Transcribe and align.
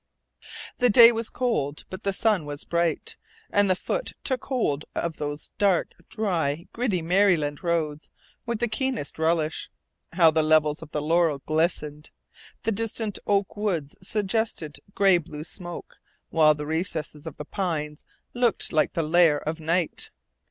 The 0.79 0.89
day 0.89 1.11
was 1.11 1.29
cold 1.29 1.83
but 1.91 2.01
the 2.01 2.11
sun 2.11 2.43
was 2.47 2.63
bright, 2.63 3.17
and 3.51 3.69
the 3.69 3.75
foot 3.75 4.13
took 4.23 4.45
hold 4.45 4.83
of 4.95 5.17
those 5.17 5.51
hard, 5.59 5.93
dry, 6.09 6.65
gritty 6.73 7.03
Maryland 7.03 7.63
roads 7.63 8.09
with 8.43 8.57
the 8.57 8.67
keenest 8.67 9.19
relish. 9.19 9.69
How 10.13 10.31
the 10.31 10.41
leaves 10.41 10.81
of 10.81 10.89
the 10.89 11.03
laurel 11.03 11.43
glistened! 11.45 12.09
The 12.63 12.71
distant 12.71 13.19
oak 13.27 13.55
woods 13.55 13.95
suggested 14.01 14.79
gray 14.95 15.19
blue 15.19 15.43
smoke, 15.43 15.97
while 16.31 16.55
the 16.55 16.65
recesses 16.65 17.27
of 17.27 17.37
the 17.37 17.45
pines 17.45 18.03
looked 18.33 18.73
like 18.73 18.93
the 18.93 19.03
lair 19.03 19.37
of 19.37 19.59
Night. 19.59 20.09